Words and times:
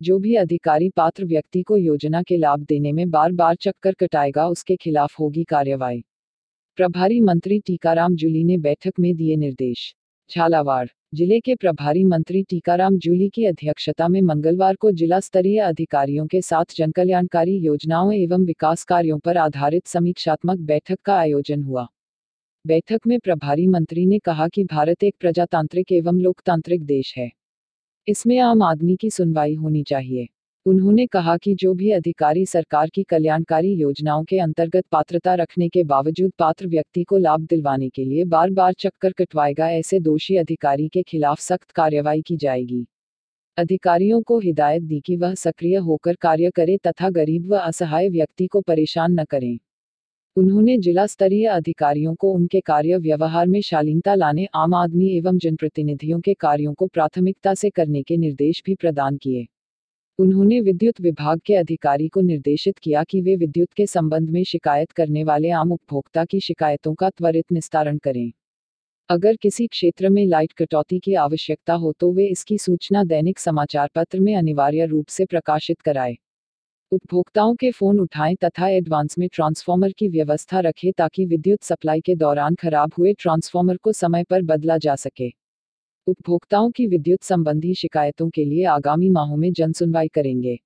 जो 0.00 0.18
भी 0.18 0.34
अधिकारी 0.34 0.88
पात्र 0.88 1.24
व्यक्ति 1.24 1.62
को 1.62 1.76
योजना 1.76 2.22
के 2.22 2.36
लाभ 2.36 2.60
देने 2.60 2.92
में 2.92 3.08
बार 3.10 3.32
बार 3.32 3.54
चक्कर 3.54 3.92
कटाएगा, 3.92 4.46
उसके 4.48 4.76
खिलाफ 4.76 5.18
होगी 5.20 5.44
कार्रवाई 5.44 6.02
प्रभारी 6.78 7.20
मंत्री 7.20 7.58
टीकाराम 7.60 8.16
जूली 8.16 8.42
ने 8.44 8.58
बैठक 8.58 8.98
में 9.00 9.14
दिए 9.16 9.36
निर्देश। 9.36 9.94
झालावाड़ 10.30 10.86
ज़िले 11.14 11.38
के 11.40 11.54
प्रभारी 11.54 12.04
मंत्री 12.04 12.42
टीकाराम 12.42 12.96
जूली 12.98 13.28
की 13.28 13.44
अध्यक्षता 13.44 14.08
में 14.08 14.20
मंगलवार 14.22 14.74
को 14.74 14.90
जिला 14.92 15.20
स्तरीय 15.20 15.58
अधिकारियों 15.60 16.26
के 16.26 16.40
साथ 16.40 16.74
जनकल्याणकारी 16.76 17.56
योजनाओं 17.56 18.12
एवं 18.14 18.44
विकास 18.44 18.84
कार्यों 18.84 19.18
पर 19.18 19.36
आधारित 19.36 19.86
समीक्षात्मक 19.86 20.58
बैठक 20.58 20.98
का 21.04 21.16
आयोजन 21.16 21.62
हुआ। 21.62 21.86
बैठक 22.64 23.06
में 23.06 23.18
प्रभारी 23.20 23.66
मंत्री 23.66 24.06
ने 24.06 24.18
कहा 24.18 24.48
कि 24.48 24.64
भारत 24.64 25.04
एक 25.04 25.14
प्रजातांत्रिक 25.20 25.92
एवं 25.92 26.20
लोकतांत्रिक 26.20 26.84
देश 26.84 27.14
है। 27.16 27.30
इसमें 28.08 28.38
आम 28.38 28.62
आदमी 28.62 28.96
की 28.96 29.10
सुनवाई 29.10 29.54
होनी 29.54 29.82
चाहिए। 29.82 30.26
उन्होंने 30.66 31.06
कहा 31.06 31.36
कि 31.36 31.54
जो 31.54 31.72
भी 31.74 31.90
अधिकारी 31.90 32.44
सरकार 32.46 32.88
की 32.88 33.02
कल्याणकारी 33.02 33.72
योजनाओं 33.72 34.24
के 34.24 34.38
अंतर्गत 34.38 34.84
पात्रता 34.92 35.34
रखने 35.34 35.68
के 35.68 35.84
बावजूद 35.84 36.32
पात्र 36.38 36.66
व्यक्ति 36.66 37.04
को 37.04 37.16
लाभ 37.16 37.40
दिलवाने 37.40 37.88
के 37.88 38.04
लिए 38.04 38.24
बार 38.24 38.50
बार 38.50 38.72
चक्कर 38.72 39.12
कटवाएगा, 39.12 39.70
ऐसे 39.70 40.00
दोषी 40.00 40.36
अधिकारी 40.36 40.88
के 40.88 41.02
खिलाफ 41.02 41.40
सख्त 41.40 41.70
कार्रवाई 41.70 42.22
की 42.22 42.36
जाएगी। 42.36 42.86
अधिकारियों 43.58 44.22
को 44.22 44.38
हिदायत 44.38 44.82
दी 44.82 45.00
कि 45.00 45.16
वह 45.16 45.34
सक्रिय 45.34 45.76
होकर 45.76 46.14
कार्य 46.14 46.50
करे 46.50 46.78
तथा 46.86 47.10
गरीब 47.10 47.52
व 47.52 47.56
असहाय 47.56 48.08
व्यक्ति 48.08 48.46
को 48.46 48.60
परेशान 48.60 49.20
न 49.20 49.24
करें। 49.24 49.58
उन्होंने 50.36 50.76
जिला 50.78 51.04
स्तरीय 51.06 51.46
अधिकारियों 51.46 52.14
को 52.14 52.30
उनके 52.32 52.60
कार्य 52.60 52.96
व्यवहार 52.96 53.46
में 53.46 53.60
शालीनता 53.60 54.14
लाने, 54.14 54.46
आम 54.54 54.74
आदमी 54.74 55.08
एवं 55.08 55.38
जनप्रतिनिधियों 55.38 56.18
के 56.20 56.34
कार्यों 56.34 56.72
को 56.74 56.86
प्राथमिकता 56.86 57.54
से 57.54 57.70
करने 57.70 58.02
के 58.02 58.16
निर्देश 58.16 58.62
भी 58.66 58.74
प्रदान 58.74 59.16
किए। 59.16 59.46
उन्होंने 60.18 60.60
विद्युत 60.60 61.00
विभाग 61.00 61.40
के 61.46 61.54
अधिकारी 61.54 62.08
को 62.08 62.20
निर्देशित 62.20 62.78
किया 62.78 63.04
कि 63.04 63.20
वे 63.20 63.36
विद्युत 63.36 63.72
के 63.72 63.86
संबंध 63.86 64.30
में 64.30 64.42
शिकायत 64.44 64.92
करने 64.92 65.24
वाले 65.24 65.50
आम 65.52 65.72
उपभोक्ता 65.72 66.24
की 66.24 66.40
शिकायतों 66.40 66.94
का 66.94 67.10
त्वरित 67.10 67.52
निस्तारण 67.52 67.98
करें। 67.98 68.30
अगर 69.10 69.36
किसी 69.36 69.66
क्षेत्र 69.66 70.08
में 70.08 70.24
लाइट 70.26 70.52
कटौती 70.52 70.98
की 70.98 71.14
आवश्यकता 71.14 71.74
हो 71.74 71.94
तो 72.00 72.12
वे 72.12 72.26
इसकी 72.26 72.58
सूचना 72.58 73.04
दैनिक 73.04 73.38
समाचार 73.38 73.90
पत्र 73.94 74.20
में 74.20 74.34
अनिवार्य 74.36 74.86
रूप 74.86 75.06
से 75.08 75.24
प्रकाशित 75.24 75.80
कराए। 75.80 76.16
उपभोक्ताओं 76.92 77.54
के 77.54 77.70
फ़ोन 77.70 78.00
उठाएँ 78.00 78.34
तथा 78.44 78.68
एडवांस 78.68 79.18
में 79.18 79.28
ट्रांसफार्मर 79.32 79.92
की 79.92 80.08
व्यवस्था 80.08 80.60
रखें 80.60 80.92
ताकि 80.92 81.24
विद्युत 81.26 81.62
सप्लाई 81.62 82.00
के 82.00 82.14
दौरान 82.14 82.54
खराब 82.54 82.92
हुए 82.98 83.12
ट्रांसफार्मर 83.12 83.76
को 83.76 83.92
समय 83.92 84.24
पर 84.24 84.42
बदला 84.42 84.78
जा 84.78 84.94
सके। 84.94 85.28
उपभोक्ताओं 86.06 86.70
की 86.70 86.86
विद्युत 86.86 87.22
संबंधी 87.22 87.74
शिकायतों 87.74 88.28
के 88.30 88.44
लिए 88.44 88.64
आगामी 88.64 89.10
माहों 89.10 89.36
में 89.36 89.52
जनसुनवाई 89.52 90.08
करेंगे। 90.08 90.58